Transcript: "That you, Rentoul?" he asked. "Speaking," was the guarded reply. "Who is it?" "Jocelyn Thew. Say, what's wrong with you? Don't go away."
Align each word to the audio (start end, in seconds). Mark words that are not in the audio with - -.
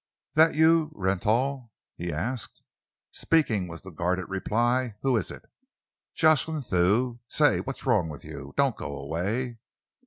"That 0.33 0.55
you, 0.55 0.91
Rentoul?" 0.95 1.71
he 1.95 2.11
asked. 2.11 2.63
"Speaking," 3.11 3.67
was 3.67 3.83
the 3.83 3.91
guarded 3.91 4.29
reply. 4.29 4.95
"Who 5.03 5.15
is 5.15 5.29
it?" 5.29 5.45
"Jocelyn 6.15 6.63
Thew. 6.63 7.19
Say, 7.27 7.59
what's 7.59 7.85
wrong 7.85 8.09
with 8.09 8.25
you? 8.25 8.55
Don't 8.57 8.75
go 8.75 8.97
away." 8.97 9.59